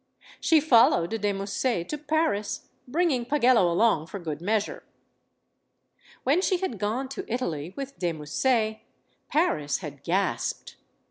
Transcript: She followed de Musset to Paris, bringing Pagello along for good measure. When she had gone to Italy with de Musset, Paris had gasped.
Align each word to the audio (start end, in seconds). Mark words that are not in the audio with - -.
She 0.39 0.59
followed 0.59 1.11
de 1.11 1.31
Musset 1.31 1.87
to 1.89 1.97
Paris, 1.99 2.69
bringing 2.87 3.23
Pagello 3.23 3.71
along 3.71 4.07
for 4.07 4.17
good 4.17 4.41
measure. 4.41 4.81
When 6.23 6.41
she 6.41 6.57
had 6.57 6.79
gone 6.79 7.07
to 7.09 7.31
Italy 7.31 7.75
with 7.77 7.99
de 7.99 8.11
Musset, 8.11 8.79
Paris 9.29 9.77
had 9.77 10.01
gasped. 10.01 10.75